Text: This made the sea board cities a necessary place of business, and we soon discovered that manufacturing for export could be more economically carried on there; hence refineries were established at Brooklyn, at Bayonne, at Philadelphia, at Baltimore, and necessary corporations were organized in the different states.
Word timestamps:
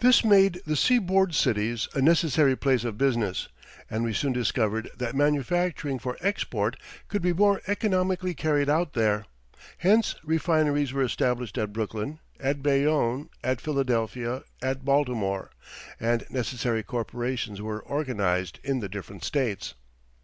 This 0.00 0.24
made 0.24 0.60
the 0.66 0.74
sea 0.74 0.98
board 0.98 1.32
cities 1.32 1.86
a 1.94 2.02
necessary 2.02 2.56
place 2.56 2.82
of 2.82 2.98
business, 2.98 3.46
and 3.88 4.02
we 4.02 4.12
soon 4.12 4.32
discovered 4.32 4.90
that 4.96 5.14
manufacturing 5.14 6.00
for 6.00 6.16
export 6.20 6.76
could 7.06 7.22
be 7.22 7.32
more 7.32 7.62
economically 7.68 8.34
carried 8.34 8.68
on 8.68 8.88
there; 8.94 9.26
hence 9.78 10.16
refineries 10.24 10.92
were 10.92 11.04
established 11.04 11.56
at 11.56 11.72
Brooklyn, 11.72 12.18
at 12.40 12.64
Bayonne, 12.64 13.30
at 13.44 13.60
Philadelphia, 13.60 14.42
at 14.60 14.84
Baltimore, 14.84 15.52
and 16.00 16.26
necessary 16.30 16.82
corporations 16.82 17.62
were 17.62 17.78
organized 17.78 18.58
in 18.64 18.80
the 18.80 18.88
different 18.88 19.22
states. 19.22 19.74